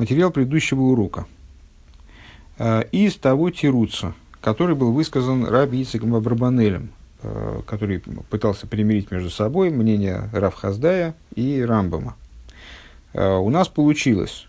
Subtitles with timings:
[0.00, 1.26] материал предыдущего урока.
[2.58, 6.90] Э, из того тируца, который был высказан Раби Ицеком Абрабанелем,
[7.22, 12.16] э, который пытался примирить между собой мнение Равхаздая и Рамбама.
[13.12, 14.46] Э, у нас получилось,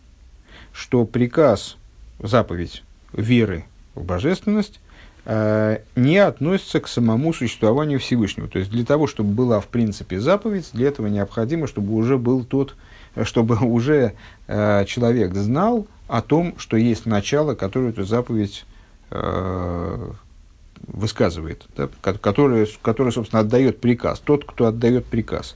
[0.72, 1.76] что приказ,
[2.20, 2.84] заповедь
[3.14, 4.80] веры в божественность
[5.24, 8.48] не относится к самому существованию Всевышнего.
[8.48, 12.44] То есть для того, чтобы была в принципе заповедь, для этого необходимо, чтобы уже был
[12.44, 12.76] тот
[13.24, 14.14] чтобы уже
[14.48, 18.66] э, человек знал о том, что есть начало, которое эту заповедь
[19.12, 20.12] э,
[20.88, 25.56] высказывает, да, которое, которое, собственно, отдает приказ, тот, кто отдает приказ.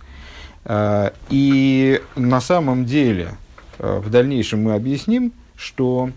[0.65, 3.31] Э, и на самом деле,
[3.79, 6.09] э, в дальнейшем мы объясним, что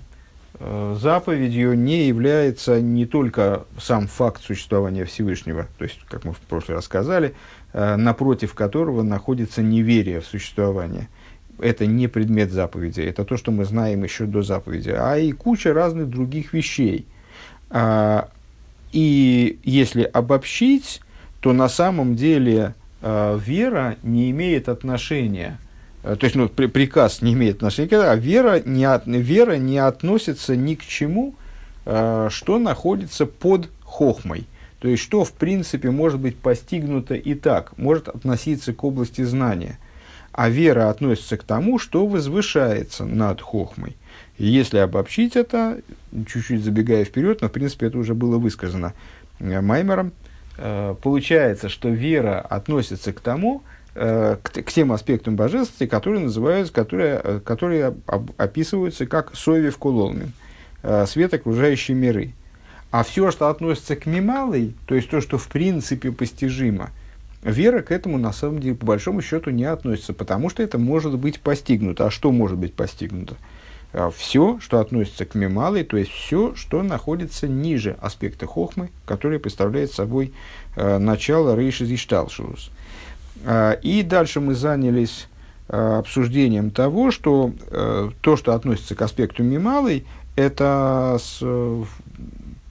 [0.55, 6.39] э, заповедью не является не только сам факт существования Всевышнего, то есть, как мы в
[6.39, 7.35] прошлый раз сказали,
[7.73, 11.09] э, напротив которого находится неверие в существование–
[11.61, 15.73] это не предмет заповеди, это то, что мы знаем еще до заповеди, а и куча
[15.73, 17.07] разных других вещей.
[17.71, 18.29] А,
[18.93, 21.01] и если обобщить,
[21.41, 25.59] то на самом деле а, вера не имеет отношения,
[26.03, 29.79] а, то есть ну, при, приказ не имеет отношения, а вера не, от, вера не
[29.79, 31.35] относится ни к чему,
[31.85, 34.47] а, что находится под хохмой.
[34.79, 39.79] То есть, что в принципе может быть постигнуто и так, может относиться к области знания–
[40.39, 43.97] а вера относится к тому, что возвышается над хохмой.
[44.37, 45.81] Если обобщить это,
[46.13, 48.95] чуть-чуть забегая вперед, но в принципе это уже было высказано
[49.41, 50.13] э, Маймером,
[50.57, 53.65] э, получается, что вера относится к тому,
[53.97, 57.97] э, к, к тем аспектам божественности, которые называются, которые, которые
[58.37, 60.33] описываются как сови в кулолмин,
[61.07, 62.35] свет окружающей миры.
[62.93, 66.91] А все, что относится к мималой, то есть то, что в принципе постижимо,
[67.43, 71.17] Вера к этому, на самом деле, по большому счету, не относится, потому что это может
[71.17, 72.07] быть постигнуто.
[72.07, 73.37] А что может быть постигнуто?
[73.93, 79.39] А, все, что относится к мемалой, то есть все, что находится ниже аспекта хохмы, который
[79.39, 80.33] представляет собой
[80.77, 82.71] э, начало рейши зишталшус.
[83.45, 85.29] Э, и дальше мы занялись
[85.69, 90.05] э, обсуждением того, что э, то, что относится к аспекту мемалой,
[90.37, 91.19] это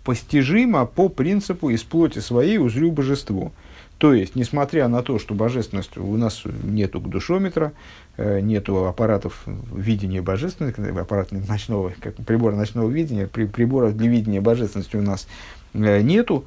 [0.03, 3.51] постижимо по принципу из плоти своей узрю божеству.
[3.97, 7.73] То есть, несмотря на то, что божественность у нас нету душометра,
[8.17, 9.43] э, нету аппаратов
[9.73, 15.27] видения божественности, аппарат ночного, как прибор ночного видения, при, приборов для видения божественности у нас
[15.73, 16.45] э, нету,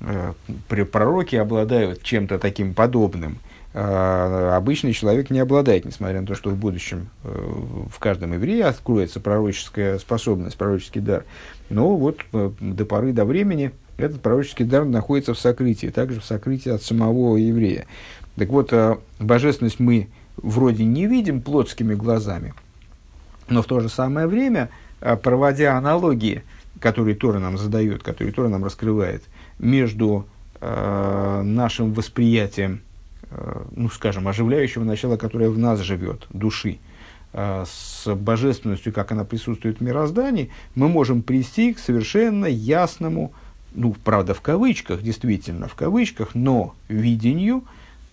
[0.00, 0.34] э,
[0.68, 3.38] пророки обладают чем-то таким подобным,
[3.72, 9.20] а обычный человек не обладает, несмотря на то, что в будущем в каждом еврее откроется
[9.20, 11.24] пророческая способность, пророческий дар.
[11.68, 13.70] Но вот до поры до времени
[14.02, 17.86] этот пророческий дар находится в сокрытии, также в сокрытии от самого еврея.
[18.36, 22.54] Так вот, э, божественность мы вроде не видим плотскими глазами,
[23.48, 26.42] но в то же самое время, э, проводя аналогии,
[26.80, 29.22] которые Тора нам задает, которые Тора нам раскрывает,
[29.58, 30.26] между
[30.60, 32.80] э, нашим восприятием,
[33.30, 36.78] э, ну, скажем, оживляющего начала, которое в нас живет, души,
[37.32, 43.32] э, с божественностью, как она присутствует в мироздании, мы можем прийти к совершенно ясному
[43.72, 47.64] ну, правда, в кавычках, действительно, в кавычках, но видению,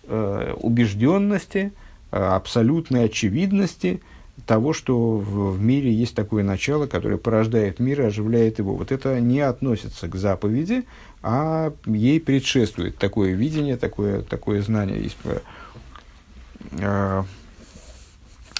[0.04, 1.72] э, убежденности,
[2.10, 4.00] э, абсолютной очевидности
[4.46, 8.74] того, что в, в мире есть такое начало, которое порождает мир и оживляет его.
[8.74, 10.84] Вот это не относится к заповеди,
[11.22, 15.02] а ей предшествует такое видение, такое, такое знание.
[15.02, 15.16] Есть,
[16.72, 17.24] э,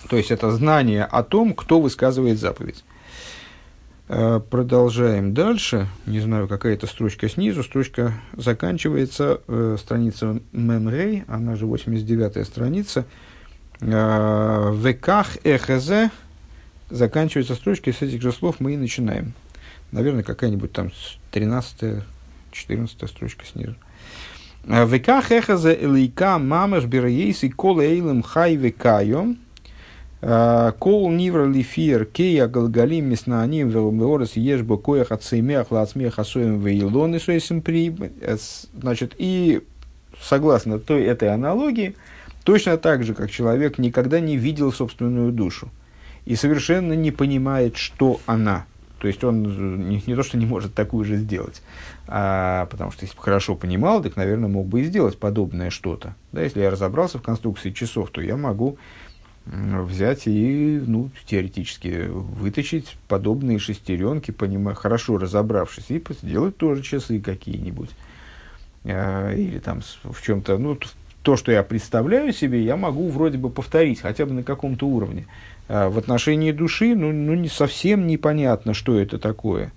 [0.09, 2.85] то есть это знание о том, кто высказывает заповедь.
[4.09, 5.87] Э, продолжаем дальше.
[6.07, 7.63] Не знаю, какая это строчка снизу.
[7.63, 9.43] Строчка заканчивается.
[9.47, 13.05] Э, страница Мемрей, она же 89-я страница.
[13.81, 16.11] Э, Веках эхезе.
[16.89, 19.35] Заканчивается строчка, и с этих же слов мы и начинаем.
[19.93, 20.91] Наверное, какая-нибудь там
[21.33, 22.03] 13-14
[23.07, 23.75] строчка снизу.
[24.65, 29.37] Веках эхезе элейка мамаш бираейси кол эйлем хай векайом.
[30.21, 37.63] Кол нивра лифир кея галгалим миснааним веломеорес ешбо коях от сеймех лацмех асоем вейлоны соесим
[37.63, 37.95] при.
[38.75, 39.63] Значит, и
[40.21, 41.95] согласно той этой аналогии,
[42.43, 45.69] точно так же, как человек никогда не видел собственную душу
[46.25, 48.67] и совершенно не понимает, что она.
[48.99, 51.63] То есть он не, не то, что не может такую же сделать,
[52.09, 56.17] а, потому что если бы хорошо понимал, так, наверное, мог бы и сделать подобное что-то.
[56.33, 58.77] Да, если я разобрался в конструкции часов, то я могу
[59.51, 67.91] взять и, ну, теоретически вытащить подобные шестеренки, понимая, хорошо разобравшись, и сделать тоже часы какие-нибудь.
[68.85, 70.79] А, или там в чем-то, ну,
[71.23, 75.27] то, что я представляю себе, я могу вроде бы повторить, хотя бы на каком-то уровне.
[75.69, 79.73] А в отношении души, ну, ну не совсем непонятно, что это такое.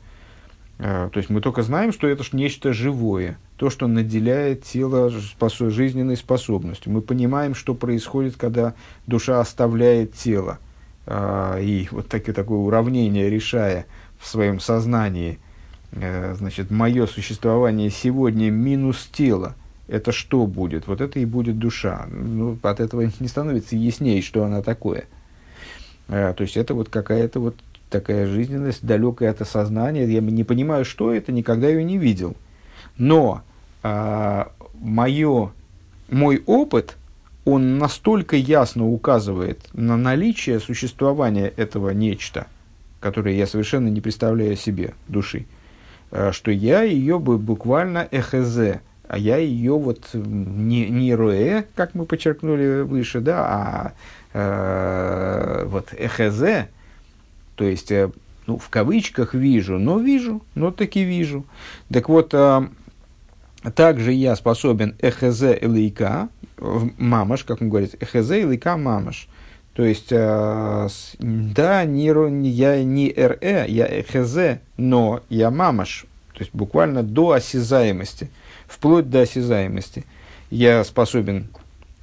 [0.84, 6.18] А, то есть мы только знаем, что это нечто живое, то, что наделяет тело жизненной
[6.18, 6.92] способностью.
[6.92, 8.74] Мы понимаем, что происходит, когда
[9.06, 10.58] душа оставляет тело.
[11.06, 13.86] А, и вот такое, такое уравнение решая
[14.20, 15.38] в своем сознании,
[15.92, 19.56] э, значит, мое существование сегодня минус тело,
[19.88, 20.88] это что будет?
[20.88, 22.08] Вот это и будет душа.
[22.10, 25.06] Ну, от этого не становится яснее, что она такое.
[26.08, 27.56] А, то есть это вот какая-то вот
[27.92, 30.06] такая жизненность, далекая от осознания.
[30.06, 32.36] Я не понимаю, что это, никогда ее не видел.
[32.98, 33.44] Но
[33.84, 35.52] а, моё,
[36.10, 36.98] мой опыт,
[37.46, 42.48] он настолько ясно указывает на наличие существования этого нечто,
[43.00, 45.46] которое я совершенно не представляю себе души,
[46.12, 51.96] а, что я ее бы буквально эхезе, а я ее вот не, не роэ, как
[51.96, 53.94] мы подчеркнули выше, да, а
[54.34, 56.70] э, вот эхезе,
[57.62, 58.10] то есть, э,
[58.48, 61.46] ну, в кавычках вижу, но вижу, но таки вижу.
[61.94, 62.68] Так вот, э,
[63.76, 69.28] также я способен эхезе элейка, мамаш, как он говорит, эхезе элейка мамаш.
[69.74, 70.88] То есть, э,
[71.20, 76.08] да, не, я не ре, я эхезе, но я мамаш.
[76.34, 78.32] То есть, буквально до осязаемости,
[78.66, 80.04] вплоть до осязаемости.
[80.50, 81.50] Я способен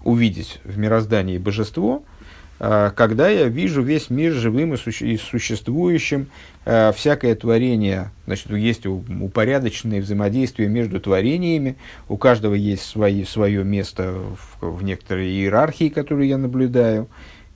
[0.04, 2.04] увидеть в мироздании божество–
[2.58, 6.26] когда я вижу весь мир живым и, суще- и существующим,
[6.64, 11.76] э, всякое творение, значит, есть упорядоченное взаимодействие между творениями,
[12.08, 14.14] у каждого есть свои, свое место
[14.60, 17.08] в, в некоторой иерархии, которую я наблюдаю.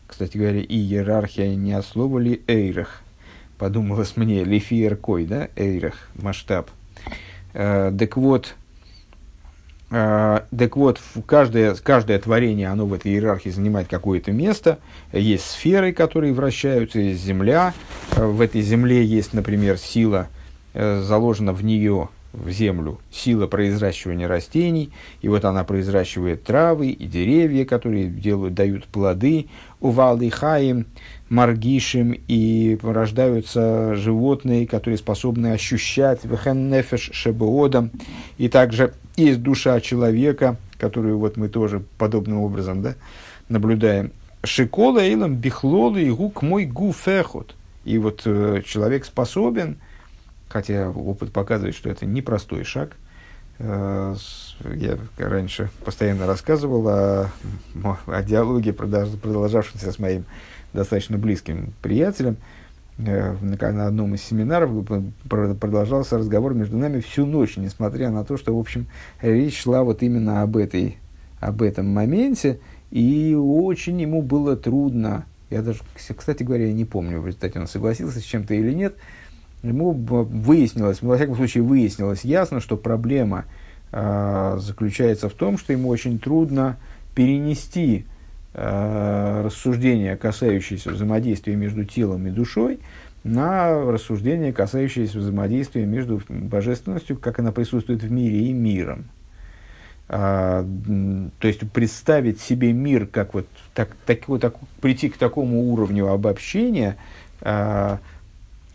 [0.06, 3.02] Кстати говоря, и иерархия не от слова ли эйрах.
[3.58, 6.70] Подумалось мне, лифиеркой, да, эйрах, масштаб.
[7.55, 8.62] Э, так вот, а,
[9.93, 14.79] так вот, каждое, каждое творение, оно в этой иерархии занимает какое-то место.
[15.12, 17.75] Есть сферы, которые вращаются, есть земля.
[18.17, 20.29] А, в этой земле есть, например, сила,
[20.73, 24.91] э, заложена в нее, в землю, сила произращивания растений.
[25.21, 29.49] И вот она произращивает травы и деревья, которые делают, дают плоды.
[29.81, 30.87] Увалды хаим,
[31.32, 37.90] маргишим, и рождаются животные, которые способны ощущать вехен нефеш шебоодом.
[38.37, 42.96] И также есть душа человека, которую вот мы тоже подобным образом да,
[43.49, 44.12] наблюдаем.
[44.44, 47.55] Шикола эйлам бихлола и гук мой гуфехот.
[47.84, 49.79] И вот э, человек способен,
[50.50, 52.94] хотя опыт показывает, что это непростой шаг.
[53.58, 54.14] Э,
[54.75, 57.31] я на постоянно рассказывал о,
[58.06, 60.26] о диалоге, продолжавшемся с моим
[60.72, 62.36] достаточно близким приятелем,
[62.98, 64.70] Э, на одном из семинаров
[65.28, 68.86] продолжался разговор между нами всю ночь, несмотря на то, что, в общем,
[69.22, 70.98] речь шла вот именно об, этой,
[71.40, 72.60] об этом моменте,
[72.90, 75.80] и очень ему было трудно, я даже,
[76.14, 78.96] кстати говоря, я не помню, в результате он согласился с чем-то или нет,
[79.62, 83.46] ему выяснилось, во всяком случае выяснилось ясно, что проблема
[83.90, 86.76] э, заключается в том, что ему очень трудно
[87.14, 88.12] перенести Э,
[88.54, 92.81] рассуждения, касающиеся взаимодействия между телом и душой,
[93.25, 99.04] на рассуждения, касающиеся взаимодействия между божественностью, как она присутствует в мире, и миром.
[100.08, 100.66] А,
[101.38, 106.08] то есть представить себе мир, как вот так, так, вот, так, прийти к такому уровню
[106.08, 106.96] обобщения,
[107.40, 107.98] а,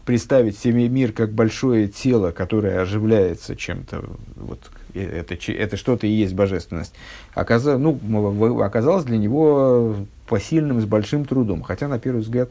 [0.06, 4.06] представить себе мир как большое тело, которое оживляется чем-то,
[4.38, 4.72] вот,
[5.04, 6.94] это, это что-то и есть божественность,
[7.34, 9.96] оказалось, ну, оказалось для него
[10.28, 11.62] посильным, с большим трудом.
[11.62, 12.50] Хотя, на первый взгляд,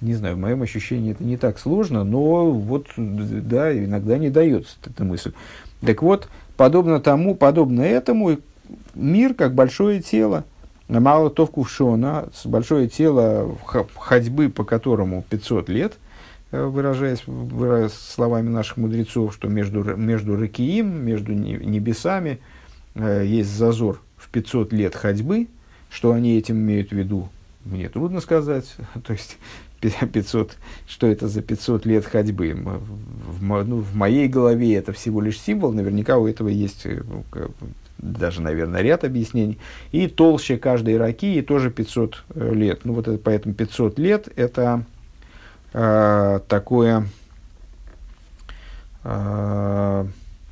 [0.00, 4.76] не знаю, в моем ощущении это не так сложно, но вот, да, иногда не дается
[4.84, 5.32] эта мысль.
[5.84, 8.38] Так вот, подобно тому, подобно этому,
[8.94, 10.44] мир как большое тело,
[10.88, 13.56] мало то в кувшона, большое тело
[13.96, 16.07] ходьбы, по которому 500 лет– Э,
[16.50, 22.40] выражаясь, выражаясь словами наших мудрецов, что между, между Ракиим, между небесами,
[22.94, 25.48] э, есть зазор в 500 лет ходьбы.
[25.90, 27.30] Что они этим имеют в виду,
[27.64, 28.76] мне трудно сказать.
[29.04, 29.38] То есть
[29.80, 32.54] 500, что это за 500 лет ходьбы?
[32.54, 37.24] В, ну, в моей голове это всего лишь символ, наверняка у этого есть э, ну,
[37.98, 39.58] даже, наверное, ряд объяснений.
[39.92, 42.80] И толще каждой раки, и тоже 500 лет.
[42.84, 44.84] Ну, вот это, поэтому 500 лет– это
[45.72, 47.06] э, такое
[49.04, 50.06] э,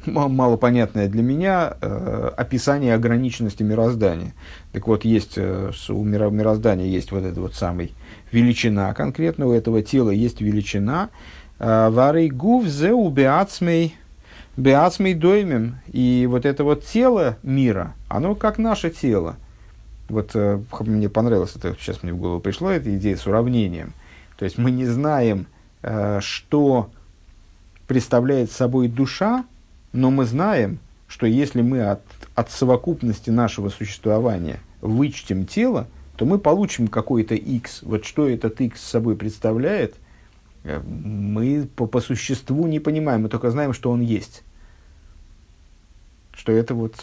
[0.07, 4.35] малопонятное для меня э, описание ограниченности мироздания.
[4.73, 7.91] Так вот, есть э, у мироздания есть вот эта вот самая
[8.33, 11.11] величина, конкретно у этого тела есть величина.
[11.59, 13.97] Э, Варей гув зеу беацмей
[14.57, 15.77] беацмей доймем.
[15.93, 19.37] И вот это вот тело мира, оно как наше тело.
[20.09, 23.93] вот э, мне понравилось это, сейчас мне в голову пришло, эта идея с уравнением.
[24.37, 25.47] То есть мы не знаем,
[25.83, 26.90] э, что
[27.87, 29.45] представляет собой душа,
[29.93, 30.78] но мы знаем,
[31.09, 32.02] что если мы от,
[32.35, 37.83] от совокупности нашего существования вычтем тело, то мы получим какой-то x.
[37.83, 39.95] Вот что этот x собой представляет,
[40.64, 44.43] э, мы по, по существу не понимаем, мы только знаем, что он есть
[46.37, 46.95] что это вот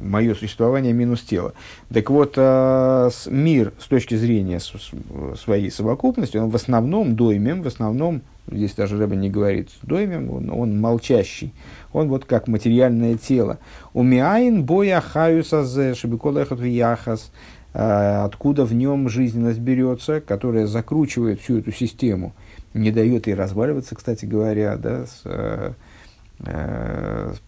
[0.00, 1.52] мое существование минус тело.
[1.92, 8.22] Так вот, э, мир с точки зрения своей совокупности, он в основном доймем, в основном,
[8.50, 11.52] здесь даже Рэбе не говорит доймем, он, он молчащий,
[11.92, 13.58] он вот как материальное тело.
[13.92, 17.32] Умиаин боя хаюса шибиколехот яхас,
[17.74, 22.34] э, откуда в нем жизненность берется, которая закручивает всю эту систему,
[22.72, 25.72] не дает ей разваливаться, кстати говоря, да, с, э,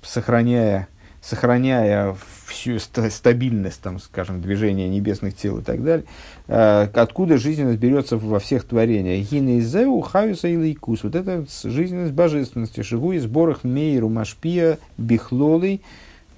[0.02, 0.88] сохраняя
[1.28, 2.16] сохраняя
[2.46, 6.06] всю стабильность, там, скажем, движения небесных тел и так далее,
[6.46, 9.30] э, откуда жизненность берется во всех творениях.
[9.30, 11.04] Гинезеу хаюса и лейкус.
[11.04, 12.80] Вот это жизненность божественности.
[12.80, 15.82] Живу и сборах мейру машпия бихлолой.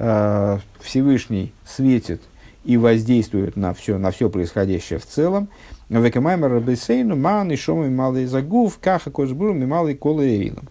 [0.01, 2.23] Э, Всевышний светит
[2.65, 5.49] и воздействует на все, на все происходящее в целом.
[5.89, 10.69] Векамаймер рабесейну ман и шома и загув, каха кошбуру и малый колейлом.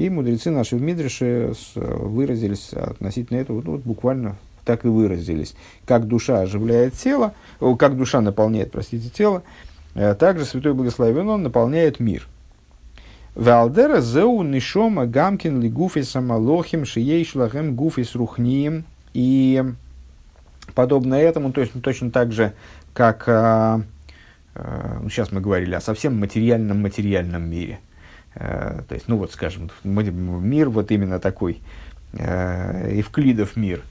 [0.00, 5.54] И мудрецы наши в Мидреше выразились относительно этого, ну, вот буквально так и выразились.
[5.84, 7.34] Как душа оживляет тело,
[7.78, 9.42] как душа наполняет, простите, тело,
[9.94, 12.26] э, также Святой Благословен Он наполняет мир.
[13.34, 18.84] Валдера зеу нишома гамкин ли гуфис самалохим шией шлахем гуфис рухнием.
[19.12, 19.62] И
[20.74, 22.54] подобно этому, то есть точно так же,
[22.94, 23.82] как а,
[24.54, 27.89] а, ну, сейчас мы говорили о совсем материальном-материальном мире– Э,
[28.34, 31.60] то есть, ну вот, скажем, мир вот именно такой,
[32.12, 33.82] э, Евклидов мир,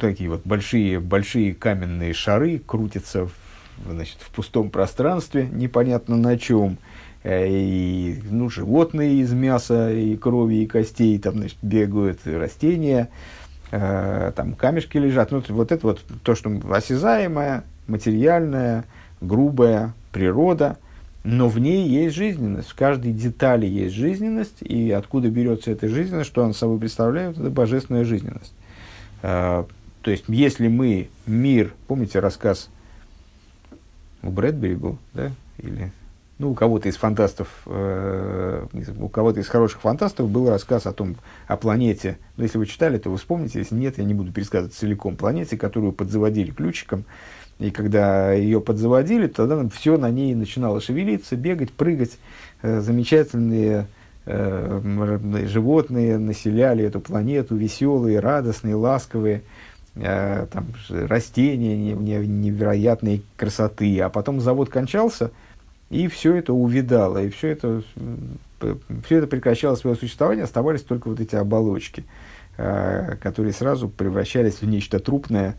[0.00, 3.32] такие вот большие, большие каменные шары крутятся в,
[3.90, 6.78] значит, в пустом пространстве, непонятно на чем,
[7.24, 13.08] э, и ну, животные из мяса и крови и костей там значит, бегают, растения,
[13.70, 15.30] там камешки лежат.
[15.30, 18.84] Ну, вот это вот то, что осязаемое, материальное,
[19.20, 20.78] грубая природа–
[21.22, 26.30] но в ней есть жизненность, в каждой детали есть жизненность, и откуда берется эта жизненность,
[26.30, 28.54] что она собой представляет, это божественная жизненность.
[29.22, 29.66] А,
[30.02, 32.70] то есть, если мы мир, помните рассказ
[34.22, 35.92] у Брэдбери был, да, или
[36.40, 38.66] ну, у кого-то из фантастов, э,
[38.98, 42.16] у кого-то из хороших фантастов был рассказ о том, о планете.
[42.38, 45.16] Но если вы читали, то вы вспомните, если нет, я не буду пересказывать целиком.
[45.16, 47.04] Планете, которую подзаводили ключиком,
[47.60, 52.18] и когда ее подзаводили, тогда все на ней начинало шевелиться, бегать, прыгать.
[52.62, 53.86] Э, замечательные
[54.24, 59.42] э, животные населяли эту планету, веселые, радостные, ласковые.
[59.94, 64.00] Э, там, растения невероятной красоты.
[64.00, 65.30] А потом завод кончался,
[65.90, 67.82] и все это увидало, и все это,
[69.04, 72.04] все это прекращало свое существование, оставались только вот эти оболочки,
[72.56, 75.56] которые сразу превращались в нечто трупное,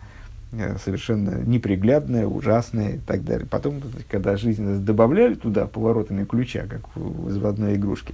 [0.83, 3.47] совершенно неприглядная, ужасная и так далее.
[3.49, 8.13] Потом, когда жизнь добавляли туда поворотами ключа, как в изводной игрушке,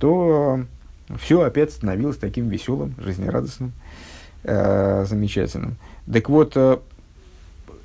[0.00, 0.60] то
[1.18, 3.72] все опять становилось таким веселым, жизнерадостным,
[4.42, 5.76] э, замечательным.
[6.12, 6.78] Так вот, э,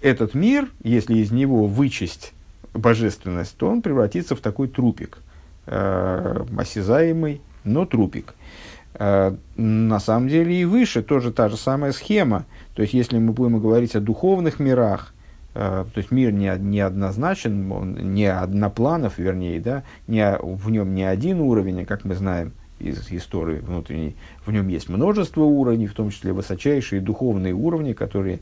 [0.01, 2.33] этот мир, если из него вычесть
[2.73, 5.19] божественность, то он превратится в такой трупик,
[5.67, 8.33] э, осязаемый, но трупик.
[8.33, 12.45] Э, на самом деле и выше тоже та же самая схема.
[12.73, 15.13] То есть, если мы будем говорить о духовных мирах,
[15.53, 20.95] э, то есть мир не, не однозначен, он не однопланов, вернее, да, не, в нем
[20.95, 24.15] не один уровень, а как мы знаем из истории внутренней,
[24.45, 28.39] в нем есть множество уровней, в том числе высочайшие духовные уровни, которые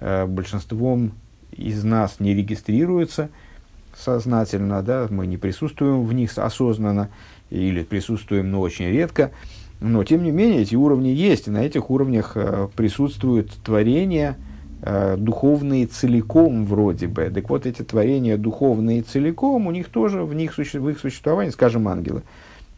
[0.00, 1.12] э, большинством
[1.52, 3.28] из нас не регистрируются
[3.96, 7.10] сознательно, да, мы не присутствуем в них осознанно
[7.50, 9.32] или присутствуем, но очень редко.
[9.80, 14.36] Но, тем не менее, эти уровни есть, и на этих уровнях э, присутствуют творения
[14.82, 17.30] э, духовные целиком вроде бы.
[17.30, 21.88] Так вот, эти творения духовные целиком, у них тоже, в, них, в их существовании, скажем,
[21.88, 22.22] ангелы,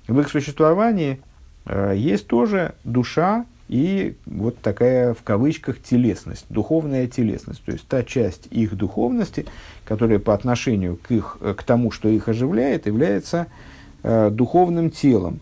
[0.06, 1.20] в их существовании
[1.66, 7.64] э, есть тоже душа и вот такая, в кавычках, телесность, духовная телесность.
[7.64, 9.46] То есть, та часть их духовности,
[9.84, 13.46] которая по отношению к, их, к тому, что их оживляет, является
[14.02, 15.40] духовным телом,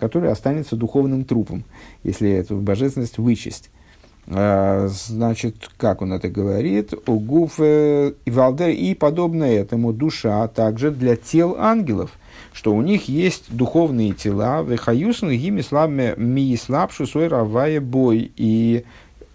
[0.00, 1.64] который останется духовным трупом,
[2.02, 3.70] если эту божественность вычесть.
[4.26, 6.94] А, значит, как он это говорит?
[7.06, 12.12] Угуф и Валдер и подобное этому душа также для тел ангелов,
[12.52, 18.84] что у них есть духовные тела, вехаюсн гими слабме ми слабшу равая бой, и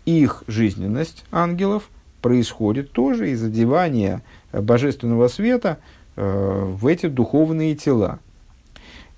[0.06, 1.90] их жизненность ангелов
[2.22, 5.78] происходит тоже из одевания божественного света
[6.16, 8.20] в эти духовные тела.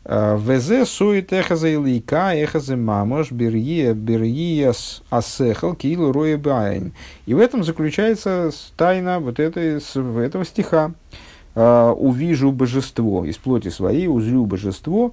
[0.08, 4.72] Везе сует эхазе илика, эхазе мамош, берье, берье
[5.10, 6.94] асехал, килу роя байн.
[7.26, 9.82] И в этом заключается тайна вот этой,
[10.26, 10.94] этого стиха.
[11.56, 15.12] Увижу божество из плоти своей, узрю божество,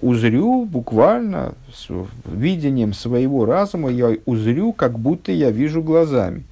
[0.00, 1.88] узрю буквально с
[2.26, 6.44] видением своего разума, я узрю, как будто я вижу глазами.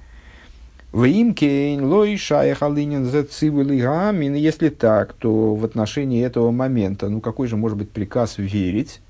[0.95, 4.33] Вимкейн, лой шаях алинин зацивилигамин.
[4.33, 9.01] Если так, то в отношении этого момента, ну какой же может быть приказ верить?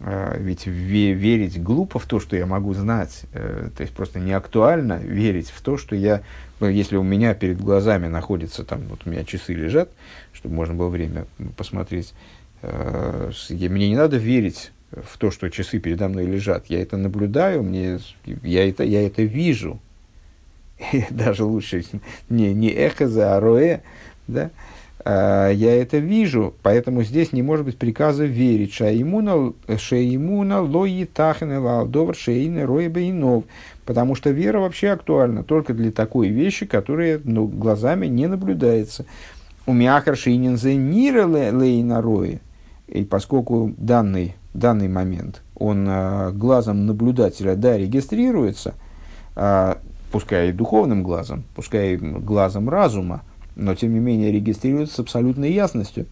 [0.00, 3.22] А, ведь верить глупо в то, что я могу знать.
[3.32, 6.22] Э, то есть просто не актуально верить в то, что я,
[6.60, 9.90] если у меня перед глазами находится, там, вот у меня часы лежат,
[10.32, 11.26] чтобы можно было время
[11.56, 12.12] посмотреть,
[12.62, 16.66] э, мне не надо верить в то, что часы передо мной лежат.
[16.66, 18.00] Я это наблюдаю, мне,
[18.42, 19.80] я, это, я это вижу
[21.10, 21.84] даже лучше
[22.28, 23.80] не, не эхоза, а роэ,
[24.26, 24.50] да,
[25.04, 28.74] а, я это вижу, поэтому здесь не может быть приказа верить.
[28.74, 33.44] Шаимуна, шаимуна лои тахен лалдовар шейны роэ бейнов.
[33.86, 39.06] Потому что вера вообще актуальна только для такой вещи, которая ну, глазами не наблюдается.
[39.64, 42.40] У мяхар шейнинзе нира лейна роэ.
[42.88, 48.74] И поскольку данный, данный момент, он а, глазом наблюдателя, да, регистрируется,
[49.36, 49.78] а,
[50.10, 53.22] пускай и духовным глазом, пускай и глазом разума,
[53.56, 56.06] но тем не менее регистрируется с абсолютной ясностью.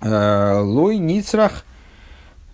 [0.00, 1.64] Э, лой ницрах,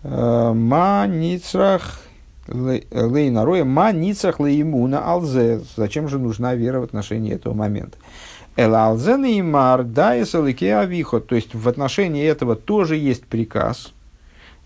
[0.03, 2.01] э, ма ницрах,
[2.49, 5.63] лей нароя, ма ницрах леймуна алзе.
[5.77, 7.99] Зачем же нужна вера в отношении этого момента?
[8.57, 11.21] Эл алзе неймар да авихо.
[11.21, 13.93] То есть в отношении этого тоже есть приказ,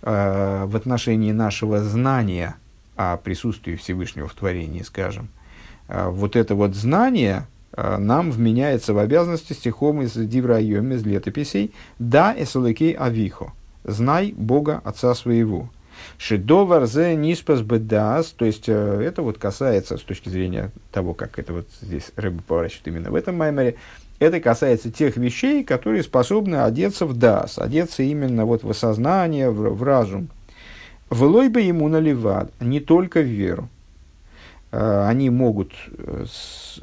[0.02, 2.56] э, в отношении нашего знания
[2.96, 5.28] о присутствии Всевышнего в творении, скажем,
[5.88, 12.34] вот это вот знание а, нам вменяется в обязанности стихом из Диврайом, из летописей, «Да
[12.36, 13.52] эсалыкей авихо»–
[13.84, 15.68] «Знай Бога Отца своего».
[16.18, 21.38] Шедовар зе ниспас бедас, то есть э, это вот касается, с точки зрения того, как
[21.38, 23.76] это вот здесь рыба поворачивает именно в этом маймере,
[24.18, 29.74] это касается тех вещей, которые способны одеться в дас, одеться именно вот в осознание, в,
[29.74, 30.28] в разум.
[31.10, 33.68] В лойбе ему наливат, не только в веру.
[34.72, 36.80] Э, они могут, э, с,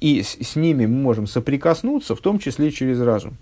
[0.00, 3.36] и с, с ними мы можем соприкоснуться, в том числе через разум.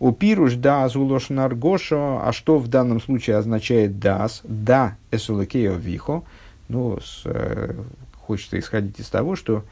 [0.00, 6.22] У пируш да азулош наргошо, а что в данном случае означает дас, да эсулакео вихо,
[6.68, 7.74] ну, с, э,
[8.14, 9.64] хочется исходить из того, что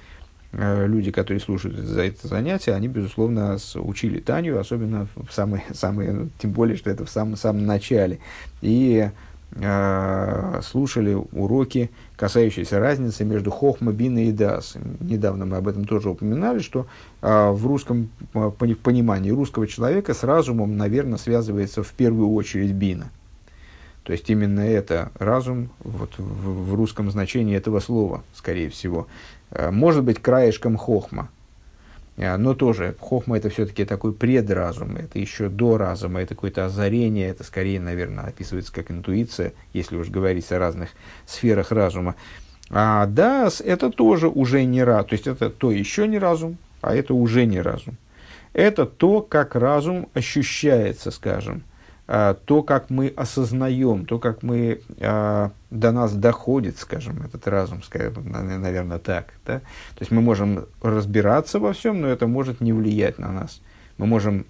[0.53, 5.63] э, люди, которые слушают за это занятие, они, безусловно, с, учили Таню, особенно в самые,
[5.73, 8.19] самые, ну, тем более, что это в самом, самом начале.
[8.63, 9.09] И
[10.63, 14.77] слушали уроки, касающиеся разницы между хохма, бина и дас.
[15.01, 16.87] Недавно мы об этом тоже упоминали, что
[17.23, 23.11] э, в русском э, понимании русского человека с разумом, наверное, связывается в первую очередь бина.
[24.03, 29.07] То есть именно это разум вот, в, в русском значении этого слова, скорее всего,
[29.51, 31.29] э, может быть краешком хохма,
[32.17, 37.45] но тоже хохма это все-таки такой предразум, это еще до разума, это какое-то озарение, это
[37.45, 40.91] скорее, наверное, описывается как интуиция, если уж говорить о разных
[41.27, 42.15] сферах разума.
[42.71, 46.95] А дас это тоже уже не разум, то есть это то еще не разум, а
[46.95, 47.97] это уже не разум.
[48.55, 51.63] Это то, как разум ощущается, скажем,
[52.07, 58.15] то, как мы осознаем, то, как мы, а, до нас доходит, скажем, этот разум, скажем,
[58.31, 59.33] наверное, так.
[59.45, 59.59] Да?
[59.59, 63.61] То есть мы можем разбираться во всем, но это может не влиять на нас.
[63.99, 64.47] Мы можем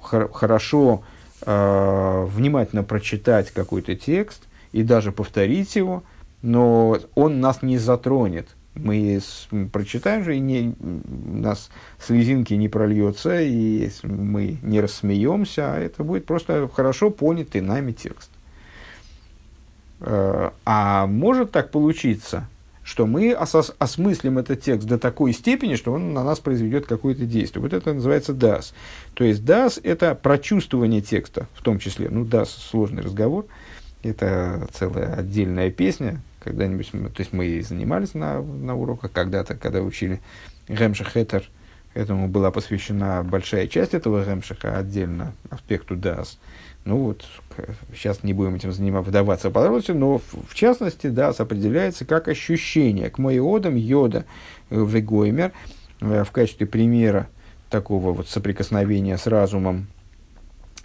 [0.00, 1.02] хорошо,
[1.42, 6.02] а, внимательно прочитать какой-то текст и даже повторить его,
[6.40, 8.48] но он нас не затронет
[8.82, 9.20] мы
[9.72, 16.04] прочитаем же, и не, у нас слезинки не прольется, и мы не рассмеемся, а это
[16.04, 18.30] будет просто хорошо понятый нами текст.
[20.00, 22.48] Э, а может так получиться,
[22.88, 27.26] что мы осос- осмыслим этот текст до такой степени, что он на нас произведет какое-то
[27.26, 27.62] действие.
[27.62, 28.72] Вот это называется дас.
[29.12, 32.08] То есть дас– это прочувствование текста в том числе.
[32.08, 33.46] Ну, дас– сложный разговор.
[34.02, 40.20] Это целая отдельная песня, когда-нибудь, то есть мы занимались на, на уроках когда-то, когда учили
[40.66, 41.44] Гемша Хетер,
[41.94, 46.38] этому была посвящена большая часть этого Гемшиха отдельно, аспекту Дас.
[46.84, 47.26] Ну вот,
[47.94, 53.10] сейчас не будем этим заниматься, вдаваться подробности, но в, в частности Дас определяется как ощущение
[53.10, 54.24] к моиодам йода
[54.70, 55.52] в Гоймер
[56.00, 57.28] э, в качестве примера
[57.68, 59.86] такого вот соприкосновения с разумом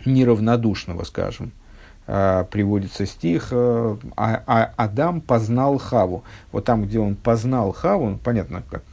[0.03, 1.62] неравнодушного, скажем, э,
[2.05, 6.23] приводится стих э, а, а, «Адам познал Хаву».
[6.51, 8.83] Вот там, где он познал Хаву, ну, понятно, как,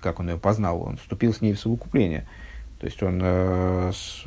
[0.00, 2.26] как он ее познал, он вступил с ней в совокупление.
[2.80, 4.24] То есть он э, с,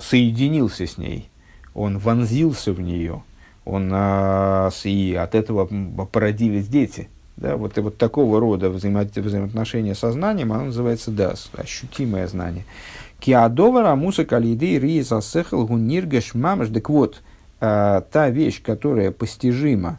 [0.00, 1.30] соединился с ней,
[1.74, 3.22] он вонзился в нее,
[3.64, 5.66] он, э, и от этого
[6.06, 7.08] породились дети–
[7.40, 12.64] да, вот, и вот такого рода взаимо взаимоотношения со знанием, оно называется дас, ощутимое знание.
[13.18, 16.68] Киадовара муса калиды риза сехал гуниргаш мамаш.
[16.68, 17.22] Так вот,
[17.60, 19.98] э, та вещь, которая постижима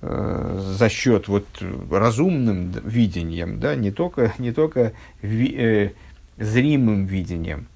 [0.00, 1.46] э, за счет вот
[1.90, 5.90] разумным видением, да, не только, не только ви, э,
[6.38, 7.66] зримым видением,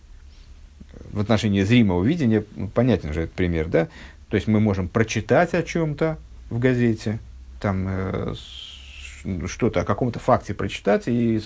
[1.13, 3.89] в отношении зримого видения, понятен же этот пример, да,
[4.31, 6.17] то есть мы можем прочитать о чем-то
[6.49, 7.19] в газете,
[7.61, 8.35] там э,
[9.47, 11.41] что-то о каком-то факте прочитать и,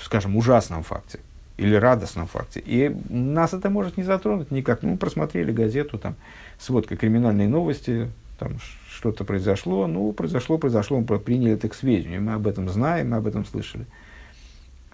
[0.00, 1.20] скажем, ужасном факте
[1.56, 2.62] или радостном факте.
[2.64, 4.82] И нас это может не затронуть никак.
[4.82, 6.14] Ну, просмотрели газету, там,
[6.58, 8.58] сводка криминальной новости, там
[8.90, 13.16] что-то произошло, ну, произошло, произошло, мы приняли это к сведению, мы об этом знаем, мы
[13.16, 13.86] об этом слышали.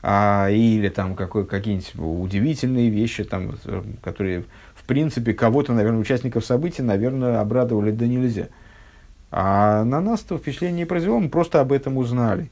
[0.04, 3.54] А, или там какой, какие-нибудь удивительные вещи, там,
[4.02, 8.48] которые, в принципе, кого-то, наверное, участников событий, наверное, обрадовали да нельзя–
[9.34, 12.50] а на нас это впечатление не произвело, мы просто об этом узнали.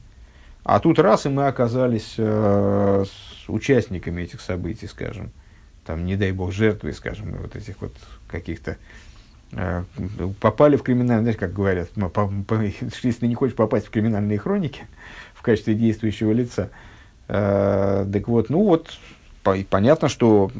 [0.63, 5.29] А тут раз, и мы оказались э, с участниками этих событий, скажем.
[5.85, 7.93] Там, не дай бог, жертвы, скажем, вот этих вот
[8.27, 8.77] каких-то
[9.51, 9.83] э,
[10.39, 11.89] попали в криминальные, знаете, как говорят,
[13.03, 14.81] если не хочешь попасть в криминальные хроники
[15.35, 16.71] в качестве действующего лица,
[17.27, 18.97] э, так вот, ну вот,
[19.43, 20.51] по, понятно, что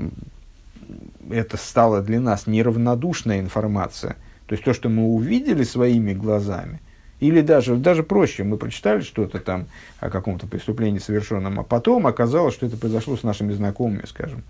[1.31, 4.17] это стало для нас неравнодушная информация–
[4.51, 6.81] то есть то, что мы увидели своими глазами,
[7.21, 9.67] или даже, даже проще, мы прочитали что-то там
[10.01, 14.43] о каком-то преступлении совершенном, а потом оказалось, что это произошло с нашими знакомыми, скажем.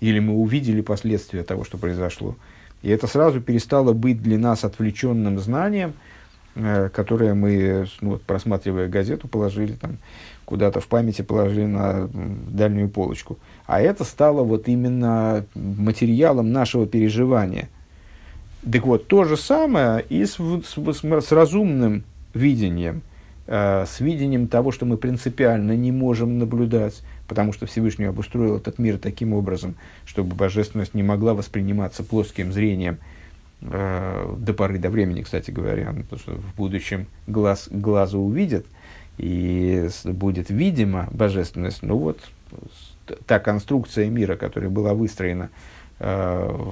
[0.00, 2.34] Или мы увидели последствия того, что произошло.
[2.82, 5.92] И это сразу перестало быть для нас отвлеченным знанием,
[6.56, 9.98] э, которое мы, ну, вот, просматривая газету, положили там
[10.46, 13.38] куда-то в памяти, положили на дальнюю полочку.
[13.66, 17.68] А это стало вот именно материалом нашего переживания–
[18.70, 23.02] так вот, то же самое и с, с, с, разумным видением,
[23.46, 28.78] э, с видением того, что мы принципиально не можем наблюдать, потому что Всевышний обустроил этот
[28.78, 29.74] мир таким образом,
[30.06, 32.98] чтобы божественность не могла восприниматься плоским зрением
[33.60, 38.66] э, до поры до времени, кстати говоря, ну, потому что в будущем глаз глазу увидит,
[39.18, 41.82] и будет видима божественность.
[41.82, 42.18] Ну вот,
[43.26, 45.50] та конструкция мира, которая была выстроена
[46.00, 46.70] э,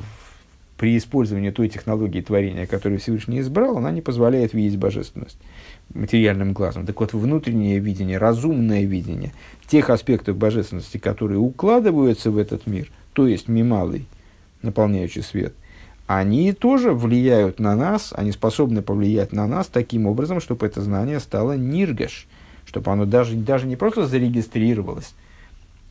[0.83, 5.39] при использовании той технологии творения, которую Всевышний избрал, она не позволяет видеть божественность
[5.95, 6.87] материальным глазом.
[6.87, 9.33] Так вот, внутреннее видение, разумное видение
[9.69, 14.07] тех аспектов божественности, которые укладываются в этот мир, то есть мималый,
[14.63, 15.55] наполняющий свет,
[16.09, 21.21] они тоже влияют на нас, они способны повлиять на нас таким образом, чтобы это знание
[21.21, 22.27] стало ниргаш,
[22.67, 25.15] чтобы оно даже, даже не просто зарегистрировалось,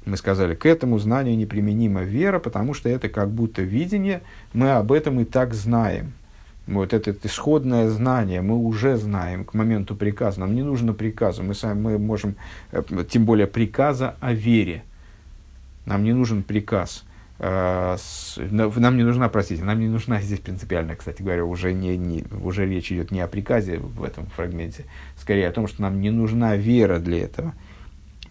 [0.06, 4.22] мы сказали, к этому знанию неприменима вера, потому что это как будто видение,
[4.54, 6.14] мы об этом и так знаем.
[6.68, 10.40] Вот это, исходное знание мы уже знаем к моменту приказа.
[10.40, 12.36] Нам не нужно приказа, мы сами мы можем,
[12.72, 14.84] э, тем более приказа о вере.
[15.86, 17.04] Нам не нужен приказ.
[17.40, 17.98] Э,
[18.38, 22.68] нам не нужна, простите, нам не нужна здесь принципиально, кстати говоря, уже, не, не, уже
[22.68, 24.86] речь идет не о приказе в этом фрагменте,
[25.18, 27.54] скорее о том, что нам не нужна вера для этого.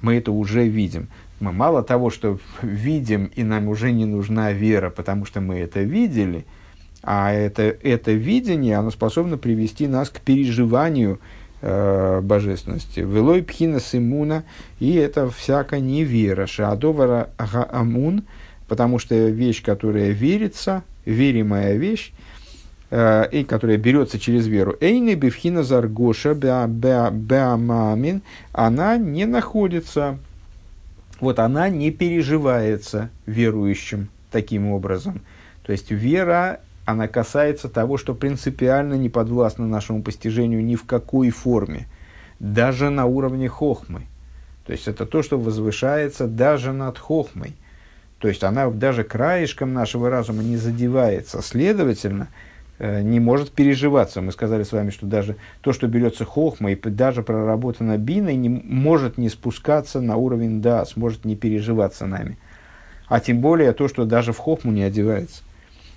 [0.00, 1.08] Мы это уже видим
[1.40, 5.80] мы мало того, что видим, и нам уже не нужна вера, потому что мы это
[5.80, 6.44] видели,
[7.02, 11.18] а это, это видение, оно способно привести нас к переживанию
[11.62, 13.00] э, божественности.
[13.00, 14.44] Велой пхина симуна,
[14.80, 16.46] и это всяко невера.
[16.46, 18.24] Шаадовара амун,
[18.68, 22.12] потому что вещь, которая верится, веримая вещь,
[22.90, 24.76] э, которая берется через веру.
[24.80, 28.20] Эйны бифхина заргоша беамамин,
[28.52, 30.18] она не находится
[31.20, 35.22] вот она не переживается верующим таким образом.
[35.62, 41.30] То есть вера, она касается того, что принципиально не подвластно нашему постижению ни в какой
[41.30, 41.86] форме,
[42.38, 44.06] даже на уровне хохмы.
[44.66, 47.54] То есть это то, что возвышается даже над хохмой.
[48.18, 51.42] То есть она даже краешком нашего разума не задевается.
[51.42, 52.28] Следовательно,
[52.80, 54.22] не может переживаться.
[54.22, 58.48] Мы сказали с вами, что даже то, что берется хохма и даже проработано биной, не,
[58.48, 62.38] может не спускаться на уровень да, сможет не переживаться нами.
[63.06, 65.42] А тем более то, что даже в хохму не одевается.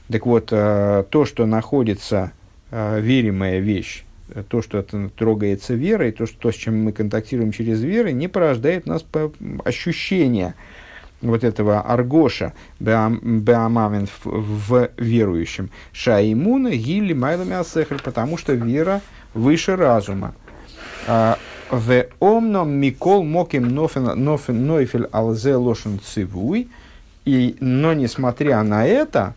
[0.10, 2.32] Так вот, э, то, что находится
[2.72, 4.04] э, веримая вещь,
[4.50, 8.88] то, что трогается верой, то, что, то, с чем мы контактируем через веру, не порождает
[8.88, 9.06] у нас
[9.64, 10.56] ощущения
[11.24, 15.70] вот этого аргоша беамамин в верующем.
[15.92, 19.02] Шаимуна гилли майлами асехр, потому что вера
[19.34, 20.36] выше разума.
[21.08, 21.38] А,
[21.70, 26.70] в омном микол моким нофель алзе лошен цивуй.
[27.26, 29.34] И, но несмотря на это,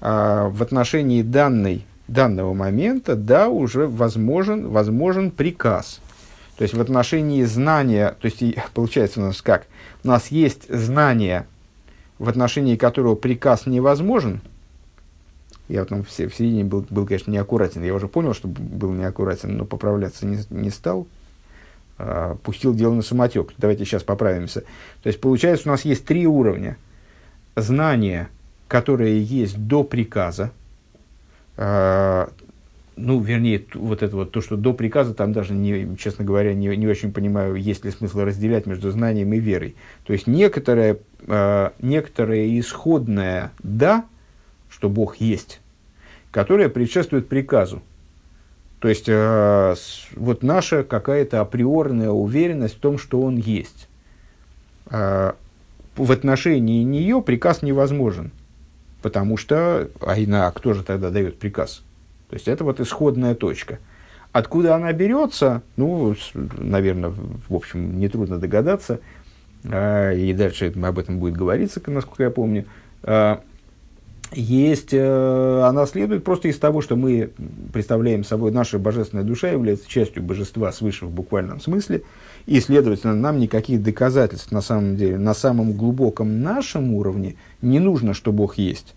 [0.00, 6.00] а, в отношении данной, данного момента, да, уже возможен, возможен приказ.
[6.58, 8.42] То есть в отношении знания, то есть
[8.74, 9.68] получается у нас как?
[10.02, 11.46] У нас есть знание,
[12.18, 14.40] в отношении которого приказ невозможен.
[15.68, 17.84] Я там в, в середине был, был, конечно, неаккуратен.
[17.84, 21.06] Я уже понял, что был неаккуратен, но поправляться не, не стал.
[21.96, 23.52] А, пустил дело на самотек.
[23.56, 24.62] Давайте сейчас поправимся.
[25.04, 26.76] То есть получается, у нас есть три уровня.
[27.54, 28.30] Знание,
[28.66, 30.50] которое есть до приказа,
[31.56, 32.32] а,
[32.98, 36.76] ну, вернее, вот это вот, то, что до приказа, там даже, не, честно говоря, не,
[36.76, 39.76] не очень понимаю, есть ли смысл разделять между знанием и верой.
[40.04, 44.04] То есть, некоторое, э, некоторое исходное «да»,
[44.68, 45.60] что Бог есть,
[46.30, 47.82] которое предшествует приказу.
[48.80, 53.88] То есть, э, с, вот наша какая-то априорная уверенность в том, что Он есть.
[54.90, 55.32] Э,
[55.96, 58.30] в отношении нее приказ невозможен,
[59.02, 61.82] потому что, а, а кто же тогда дает приказ?
[62.28, 63.78] То есть это вот исходная точка.
[64.32, 67.12] Откуда она берется, ну, наверное,
[67.48, 69.00] в общем, нетрудно догадаться,
[69.64, 72.66] а, и дальше об этом будет говориться, насколько я помню.
[73.02, 73.42] А,
[74.32, 77.30] есть, э, она следует просто из того, что мы
[77.72, 82.02] представляем собой, наша божественная душа является частью божества свыше в буквальном смысле,
[82.44, 88.12] и, следовательно, нам никаких доказательств на самом деле, на самом глубоком нашем уровне не нужно,
[88.12, 88.94] что Бог есть.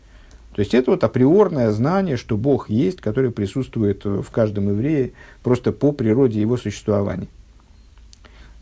[0.54, 5.72] То есть это вот априорное знание, что Бог есть, который присутствует в каждом еврее просто
[5.72, 7.28] по природе его существования.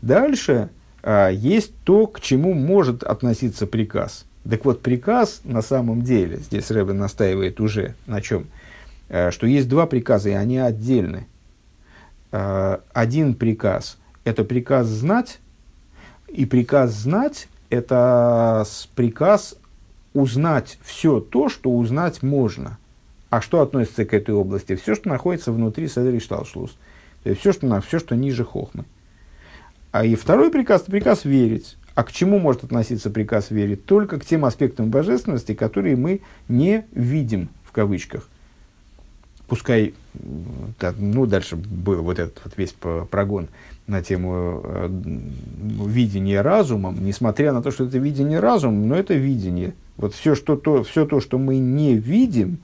[0.00, 0.70] Дальше
[1.02, 4.24] а, есть то, к чему может относиться приказ.
[4.48, 8.46] Так вот, приказ на самом деле, здесь Рэббен настаивает уже на чем,
[9.08, 11.26] а, что есть два приказа, и они отдельны.
[12.32, 15.40] А, один приказ– это приказ знать,
[16.28, 19.56] и приказ знать– это приказ
[20.14, 22.78] узнать все то, что узнать можно.
[23.28, 24.74] А что относится к этой области?
[24.74, 26.76] Все, что находится внутри Седри Шталшлус.
[27.22, 28.84] То есть все, что, все, что ниже Хохмы.
[29.92, 31.76] А и второй приказ– приказ верить.
[31.94, 33.84] А к чему может относиться приказ верить?
[33.84, 38.28] Только к тем аспектам божественности, которые мы не видим, в кавычках.
[39.48, 43.48] Пускай, ну, дальше был вот этот вот весь прогон
[43.90, 44.88] на тему э,
[45.86, 50.56] видения разумом, несмотря на то, что это видение разумом, но это видение– вот все, что
[50.56, 52.58] то, все то, что мы не видим,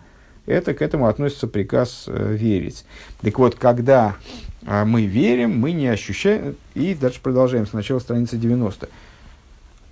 [0.47, 2.87] это к этому относится приказ э, верить.
[3.21, 4.17] Так вот, когда
[4.67, 6.57] э, мы верим, мы не ощущаем...
[6.75, 8.89] И дальше продолжаем с начала страницы 90.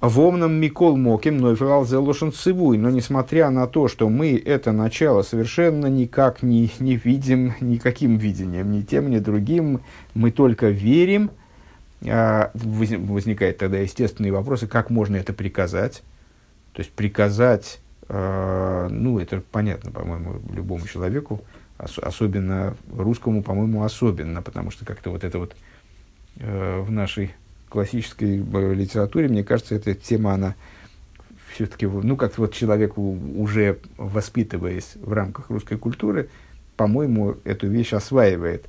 [0.08, 2.78] Вомном Микол Моким Нойфрал Зелошен Цивуй.
[2.78, 8.72] Но несмотря на то, что мы это начало совершенно никак не, не видим, никаким видением,
[8.72, 9.80] ни тем, ни другим,
[10.14, 11.30] мы только верим,
[12.06, 16.02] а, возникает тогда естественные вопросы, как можно это приказать.
[16.74, 21.40] То есть приказать, э, ну, это понятно, по-моему, любому человеку,
[21.78, 25.54] ос- особенно русскому, по-моему, особенно, потому что как-то вот это вот
[26.40, 27.32] э, в нашей
[27.74, 30.54] классической э, литературе, мне кажется, эта тема, она
[31.52, 36.28] все-таки, ну, как-то вот человеку, уже воспитываясь в рамках русской культуры,
[36.76, 38.66] по-моему, эту вещь осваивает,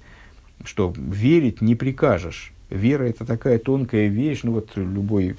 [0.64, 5.36] что верить не прикажешь, Вера– это такая тонкая вещь, ну вот любой,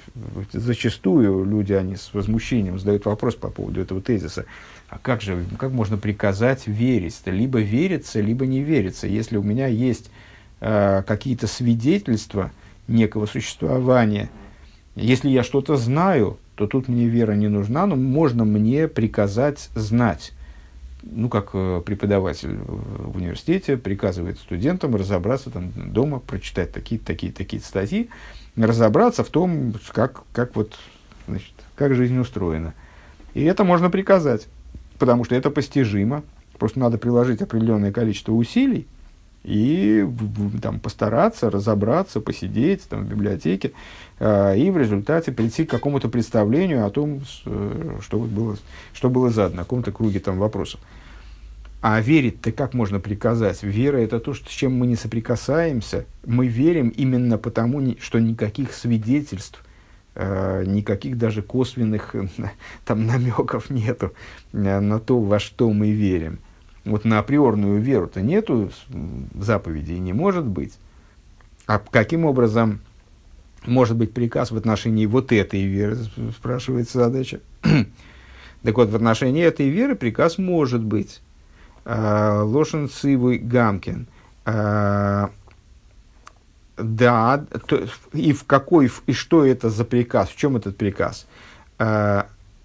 [0.53, 4.45] зачастую люди, они с возмущением задают вопрос по поводу этого тезиса.
[4.87, 7.21] А как же, как можно приказать верить?
[7.25, 7.31] -то?
[7.31, 9.07] Либо верится, либо не верится.
[9.07, 10.09] Если у меня есть
[10.61, 12.51] э, какие-то свидетельства
[12.87, 14.29] некого существования,
[14.95, 20.33] если я что-то знаю, то тут мне вера не нужна, но можно мне приказать знать
[21.03, 27.61] ну, как э, преподаватель в университете приказывает студентам разобраться там дома, прочитать такие-то, такие такие
[27.61, 28.09] статьи,
[28.55, 30.77] разобраться в том, как, как, вот,
[31.27, 32.73] значит, как жизнь устроена.
[33.33, 34.47] И это можно приказать,
[34.97, 36.23] потому что это постижимо.
[36.57, 38.87] Просто надо приложить определенное количество усилий
[39.43, 40.05] и
[40.61, 43.71] там, постараться разобраться, посидеть там, в библиотеке,
[44.19, 48.57] э, и в результате прийти к какому-то представлению о том, э, что, было,
[48.93, 50.81] что было задано, о каком-то круге там, вопросов.
[51.81, 53.61] А верить-то как можно приказать?
[53.61, 56.05] Вера– это то, что, с чем мы не соприкасаемся.
[56.25, 59.63] Мы верим именно потому, что никаких свидетельств,
[60.15, 62.15] э, никаких даже косвенных
[62.85, 64.13] там, намеков нету
[64.53, 66.39] э, на то, во что мы верим.
[66.87, 68.71] Вот на априорную веру-то нету
[69.35, 70.77] заповедей, не может быть.
[71.65, 72.79] А каким образом
[73.65, 75.97] может быть приказ в отношении вот этой веры,
[76.35, 77.41] спрашивается задача.
[78.63, 81.21] так вот, в отношении этой веры приказ может быть.
[81.83, 84.07] Э, Лошен Цивуй Гамкин.
[84.45, 85.27] Э,
[86.77, 91.27] да, то, и в какой, и что это за приказ, в чем этот приказ?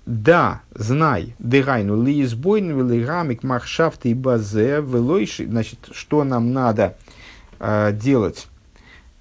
[0.04, 6.96] Да, знай, дыгайну, ли избойн, ли гамик, махшафт и базе, велойши, значит, что нам надо
[7.60, 8.48] э, делать,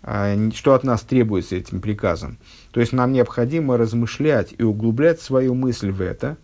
[0.02, 2.40] э, что от нас требуется этим приказом.
[2.72, 6.38] То есть нам необходимо размышлять и углублять свою мысль в это.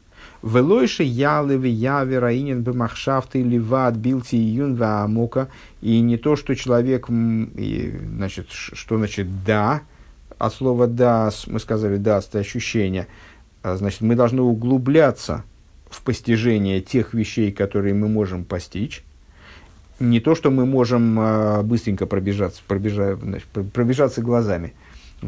[0.43, 5.49] Велойши ялеви яви раинен бемахшафты ливат билти июн амока.
[5.81, 9.81] И не то, что человек, значит, что значит да,
[10.37, 13.26] от слова да, мы сказали да, это ощущение– а,
[13.63, 15.43] значит, мы должны углубляться
[15.89, 19.03] в постижение тех вещей, которые мы можем постичь.
[19.99, 24.73] Не то, что мы можем а, быстренько пробежаться, пробежа, значит, пробежаться глазами,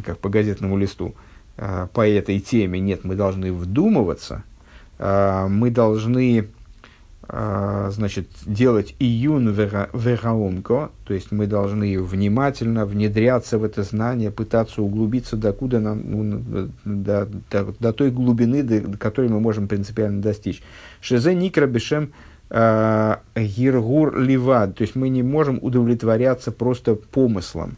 [0.06, 1.16] как по газетному листу,
[1.58, 2.80] а, по этой теме.
[2.80, 4.44] Нет, мы должны вдумываться,
[5.00, 6.59] мы должны а,
[7.32, 15.38] значит, делать июн вераумко, то есть мы должны внимательно внедряться в это знание, пытаться углубиться
[15.38, 20.64] докуда нам, ну, до, до, до той глубины, до, которой мы можем принципиально достичь.
[21.02, 22.14] Шезе никра бешем
[22.50, 27.76] а, гиргур ливад, то есть мы не можем удовлетворяться просто помыслом.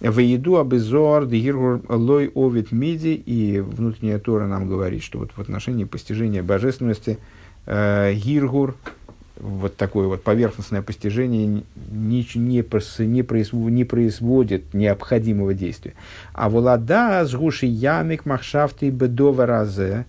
[0.00, 5.38] В еду абизор гиргур лой овит миди, и внутренняя Тора нам говорит, что вот в
[5.38, 7.18] отношении постижения божественности–
[7.70, 8.76] гиргур,
[9.40, 12.62] вот такое вот поверхностное постижение не, не, не,
[13.22, 15.94] производит, не производит необходимого действия.
[16.32, 20.04] А волада с гуши ямик махшафты бедова разе,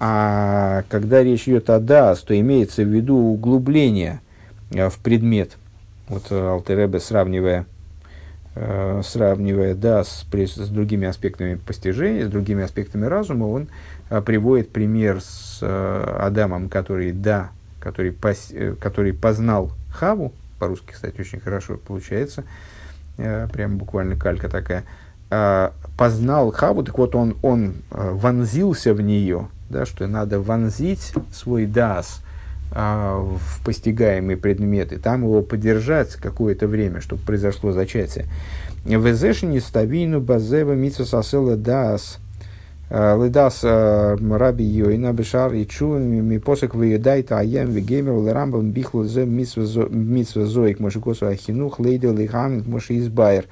[0.00, 4.20] а когда речь идет о дас, то имеется в виду углубление
[4.72, 5.58] э, в предмет.
[6.08, 7.66] Вот э, Алтеребе, сравнивая,
[8.56, 13.68] э, сравнивая дас с, с другими аспектами постижения, с другими аспектами разума, он
[14.20, 21.20] приводит пример с э, Адамом, который да, который, пос, э, который познал Хаву, по-русски, кстати,
[21.20, 22.44] очень хорошо получается,
[23.16, 24.84] э, прям буквально калька такая,
[25.34, 31.64] а, познал Хаву, так вот он, он вонзился в нее, да, что надо вонзить свой
[31.64, 32.20] дас
[32.70, 38.26] а, в постигаемые предметы, там его подержать какое-то время, чтобы произошло зачатие.
[38.84, 42.18] Везешни ставину базева митсу сасела дас
[42.92, 49.24] Лыдас э, раби Йойна Бешар и Чу ми посек выедает аем вегемер лерамбам бихлу зе
[49.24, 53.46] митсва зоик мошикосу ахинух лейдел лихамит моши избайер.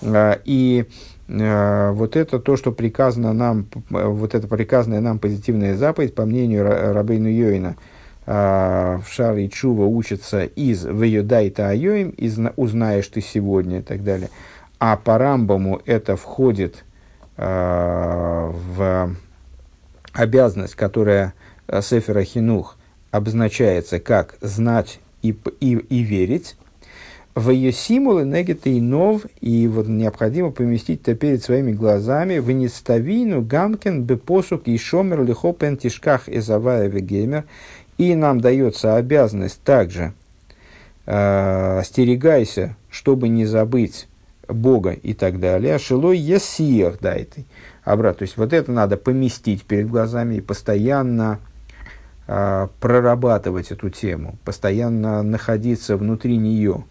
[0.00, 0.86] Э, и
[1.28, 6.64] э, вот это то, что приказано нам, вот это приказанная нам позитивная заповедь, по мнению
[6.64, 7.76] Рабейну Йоина,
[8.24, 14.30] в Шаре Чува учится из «Вейодайта айоим», из «Узнаешь ты сегодня» и так далее.
[14.78, 16.89] А по Рамбаму это входит– Э,
[17.42, 19.16] в
[20.12, 21.34] обязанность, которая
[21.66, 22.76] э, Сефера Хинух
[23.10, 26.56] обозначается как знать и, и, и верить,
[27.34, 32.50] в ее символы негета и нов, и вот необходимо поместить это перед своими глазами, в
[32.50, 37.44] неставину гамкен бепосук и шомер лихопен тишках изавая вегемер,
[37.98, 40.12] и нам дается обязанность также
[41.06, 44.08] э, остерегайся, чтобы не забыть
[44.52, 45.78] Бога и так далее.
[45.78, 47.44] Шилой есиях дайте.
[47.84, 48.18] Обратно.
[48.20, 51.38] То есть вот это надо поместить перед глазами и постоянно
[52.26, 56.84] э, прорабатывать эту тему, постоянно находиться внутри нее,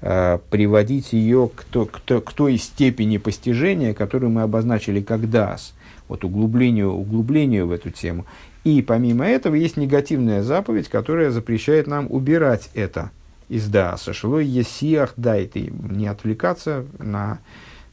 [0.00, 5.28] э, приводить ее к, то, к, то, к той степени постижения, которую мы обозначили как
[5.30, 5.74] дас,
[6.08, 8.26] вот углублению, углублению в эту тему.
[8.64, 13.10] И помимо этого есть негативная заповедь, которая запрещает нам убирать это–
[13.48, 14.12] из Дааса.
[14.12, 15.72] Шилой есиах дайты.
[15.72, 17.38] Не отвлекаться на,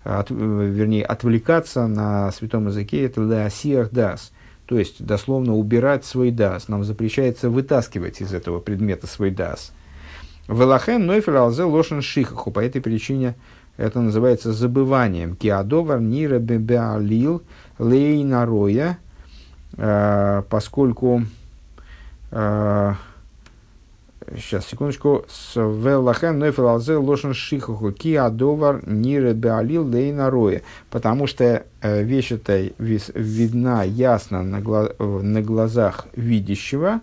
[0.03, 4.31] от, вернее, отвлекаться на святом языке, это даасиах дас.
[4.65, 6.67] То есть, дословно, убирать свой дас.
[6.67, 9.71] Нам запрещается вытаскивать из этого предмета свой дас.
[10.47, 12.51] Велахен нойфер алзе лошен шихаху.
[12.51, 13.35] По этой причине
[13.77, 15.35] это называется забыванием.
[15.35, 17.43] Киадовар нира бебеалил
[17.79, 18.97] лейнароя.
[19.75, 21.23] Э, поскольку
[22.31, 22.93] э,
[24.35, 25.25] Сейчас, секундочку.
[25.29, 30.61] С велахен нойфел алзе лошен шихаху ки адовар нире беалил лейна роя.
[30.89, 37.01] Потому что э, вещь эта видна ясно на, гла на глазах видящего.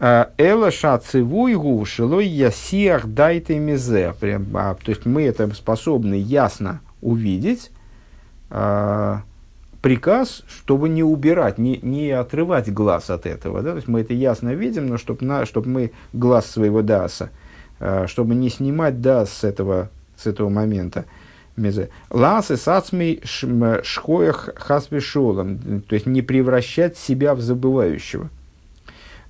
[0.00, 4.14] Эла шацевуйгу шилой ясиах дайте мизе.
[4.54, 7.70] А, то есть мы это способны ясно увидеть
[8.48, 9.18] э,
[9.82, 13.62] приказ, чтобы не убирать, не, не отрывать глаз от этого.
[13.62, 13.70] Да?
[13.70, 17.30] То есть мы это ясно видим, но чтобы, на, чтобы мы глаз своего даса,
[17.78, 21.04] э, чтобы не снимать дас с этого, с этого момента.
[22.10, 25.82] Ласы сацмей шхоях хасвешолом.
[25.82, 28.30] То есть не превращать себя в забывающего.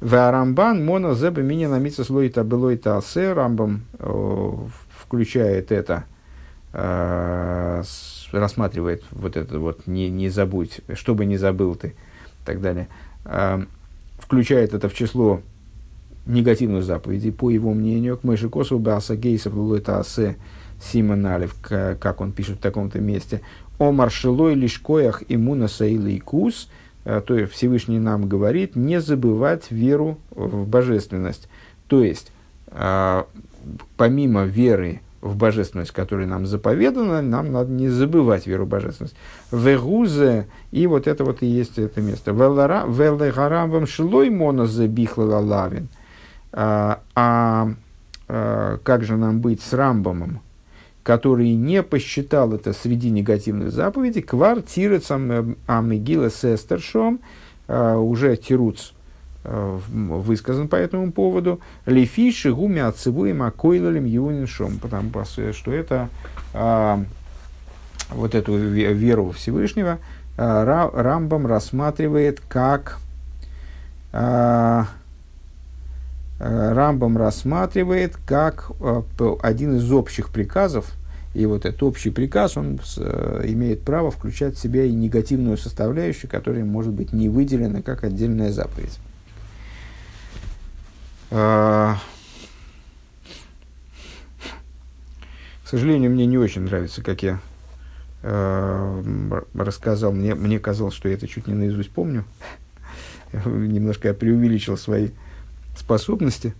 [0.00, 3.32] Варамбан мона зеба мини намица слоита белоита асе.
[3.32, 3.82] Рамбам
[5.10, 6.04] включает это,
[6.72, 7.82] э,
[8.32, 12.88] рассматривает вот это вот, не, не забудь, чтобы не забыл ты, и так далее.
[13.24, 13.64] Э,
[14.18, 15.40] включает это в число
[16.26, 20.36] негативных заповедей, по его мнению, к Мэши Косу Баса Гейсов Лулуэта Асе
[20.80, 23.42] Симон Алев, как он пишет в таком-то месте,
[23.78, 26.68] о маршелой лишь коях иммуна и кус,
[27.04, 31.48] э, то есть Всевышний нам говорит, не забывать веру в божественность.
[31.86, 32.30] То есть,
[32.68, 33.24] э,
[33.96, 39.16] помимо веры в божественность, которая нам заповедана, нам надо не забывать веру в божественность.
[39.52, 42.32] Вегузе, и вот это вот и есть это место.
[42.32, 45.88] Велегарамвам шлой монозе бихла лавин.
[46.52, 47.70] А, а,
[48.28, 50.40] а как же нам быть с Рамбомом,
[51.02, 57.20] который не посчитал это среди негативных заповедей, квартирецам амигила сестершом,
[57.68, 58.99] а, уже тируц Э,
[59.44, 61.60] высказан по этому поводу.
[61.86, 65.10] Лефиши гуми отцевуем акойлалем юниншом, потому
[65.52, 66.08] что это
[66.52, 67.02] а,
[68.10, 69.98] вот эту веру Всевышнего
[70.36, 72.98] а, Рамбам рассматривает как
[74.12, 74.86] а,
[76.38, 79.04] Рамбам рассматривает как а,
[79.42, 80.92] один из общих приказов,
[81.34, 82.98] и вот этот общий приказ, он с,
[83.44, 88.50] имеет право включать в себя и негативную составляющую, которая может быть не выделена как отдельная
[88.50, 88.98] заповедь.
[91.30, 91.96] А,
[95.64, 97.40] к сожалению, мне не очень нравится, как я
[98.22, 100.12] э, рассказал.
[100.12, 102.24] Мне, мне казалось, что я это чуть не наизусть помню.
[103.44, 105.10] Немножко я преувеличил свои
[105.76, 106.54] способности,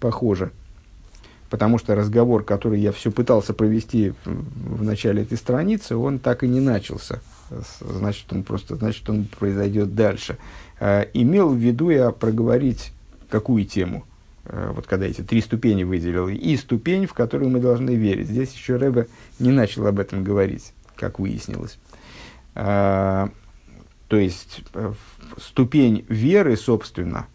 [0.00, 0.50] похоже.
[1.48, 6.48] Потому что разговор, который я все пытался провести в начале этой страницы, он так и
[6.48, 7.20] не начался.
[7.80, 10.38] Значит, он просто, значит, он произойдет дальше.
[10.80, 12.92] Э, имел в виду я проговорить
[13.32, 14.04] какую тему?
[14.44, 18.28] Э, вот когда эти три ступени выделил, и ступень, в которую мы должны верить.
[18.28, 19.08] Здесь еще Рэбе
[19.38, 21.78] не начал об этом говорить, как выяснилось.
[22.54, 23.30] А,
[24.08, 24.92] то есть, э,
[25.38, 27.26] ступень веры, собственно,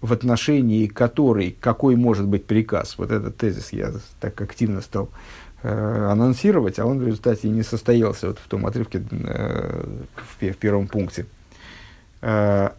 [0.00, 2.96] в отношении которой какой может быть приказ.
[2.96, 5.10] Вот этот тезис я так активно стал
[5.62, 9.84] э, анонсировать, а он в результате не состоялся вот в том отрывке э,
[10.14, 11.26] в, в первом пункте.
[12.22, 12.70] Э,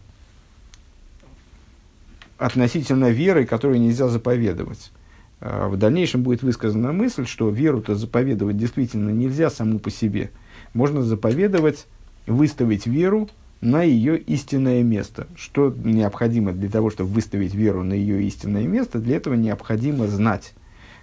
[2.42, 4.92] относительно веры, которую нельзя заповедовать.
[5.40, 10.32] А, в дальнейшем будет высказана мысль, что веру-то заповедовать действительно нельзя саму по себе.
[10.74, 11.86] Можно заповедовать,
[12.26, 13.30] выставить веру
[13.62, 15.28] на ее истинное место.
[15.36, 18.98] Что необходимо для того, чтобы выставить веру на ее истинное место?
[18.98, 20.54] Для этого необходимо знать.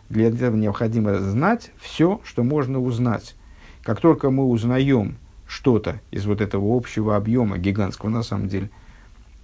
[0.09, 3.37] Для этого необходимо знать все, что можно узнать.
[3.85, 8.71] Как только мы узнаем что-то из вот этого общего объема, гигантского на самом деле,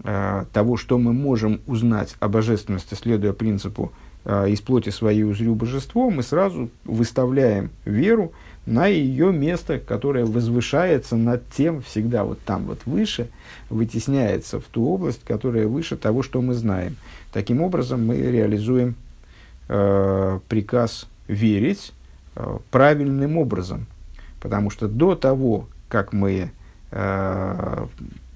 [0.02, 3.92] того, что мы можем узнать о божественности, следуя принципу
[4.24, 8.32] э, «из плоти своей узрю божество», мы сразу выставляем веру
[8.66, 13.28] на ее место, которое возвышается над тем, всегда вот там вот выше,
[13.68, 16.96] вытесняется в ту область, которая выше того, что мы знаем.
[17.32, 18.94] Таким образом, мы реализуем
[19.68, 21.92] э, приказ верить
[22.36, 23.86] э, правильным образом,
[24.40, 26.50] потому что до того, как мы
[26.90, 27.86] э,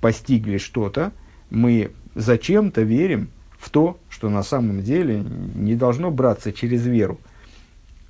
[0.00, 1.12] постигли что-то,
[1.50, 3.28] мы зачем-то верим
[3.58, 5.24] в то, что на самом деле
[5.54, 7.18] не должно браться через веру,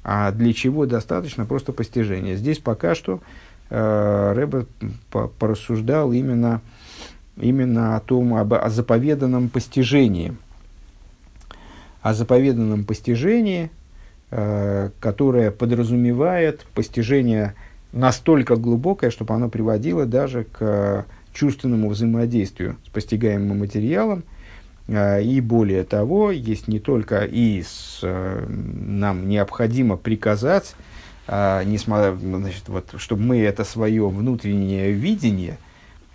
[0.04, 2.36] а для чего достаточно просто постижения.
[2.36, 3.20] Здесь пока что
[3.70, 4.66] э, Рэбе
[5.38, 6.60] порассуждал именно,
[7.36, 10.36] именно о том, об, о заповеданном постижении.
[12.02, 13.70] О заповеданном постижении,
[14.30, 17.54] э, которое подразумевает постижение
[17.92, 21.06] настолько глубокое, чтобы оно приводило даже к
[21.38, 24.24] чувственному взаимодействию с постигаемым материалом.
[24.88, 30.74] А, и более того, есть не только и с, э, нам необходимо приказать,
[31.28, 35.58] а, несмотря, значит, вот, чтобы мы это свое внутреннее видение,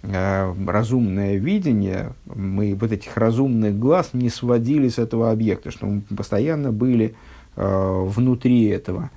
[0.04, 6.18] а, разумное видение, мы вот этих разумных глаз не сводили с этого объекта, чтобы мы
[6.18, 7.16] постоянно были
[7.56, 9.12] внутри этого,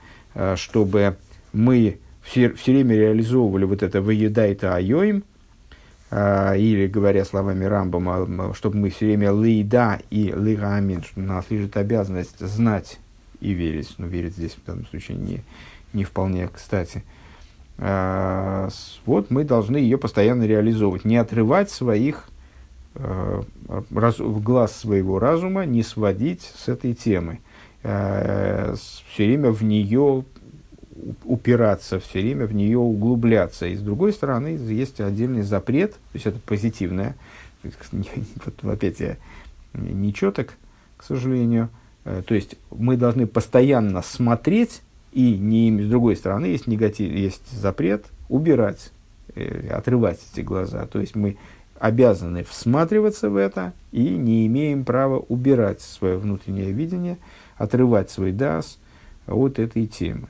[0.57, 1.17] чтобы
[1.55, 5.25] мы все, все время реализовывали вот это «выедай-то айоим»,
[6.11, 11.77] или, говоря словами Рамбома, чтобы мы все время лейда и лейгамин, что у нас лежит
[11.77, 13.01] обязанность знать
[13.41, 13.95] и верить.
[13.99, 15.43] Но верить здесь в данном случае не,
[15.93, 17.03] не вполне кстати.
[17.79, 18.69] А,
[19.05, 22.29] вот мы должны ее постоянно реализовывать, не отрывать своих
[22.95, 23.43] а,
[23.95, 27.41] раз, глаз своего разума, не сводить с этой темы.
[27.83, 28.77] Все
[29.19, 30.25] время в нее
[31.25, 33.67] упираться все время, в нее углубляться.
[33.67, 37.17] И с другой стороны, есть отдельный запрет, то есть это позитивное.
[38.63, 39.17] Опять я
[39.75, 40.55] нечеток,
[40.97, 41.69] к сожалению.
[42.05, 44.83] Э, то есть мы должны постоянно смотреть,
[45.13, 48.93] и не, с другой стороны есть негатив, есть запрет убирать,
[49.35, 50.87] э, отрывать эти глаза.
[50.87, 51.37] То есть мы
[51.79, 57.19] обязаны всматриваться в это и не имеем права убирать свое внутреннее видение,
[57.57, 58.79] отрывать свой дас
[59.27, 60.29] от этой темы.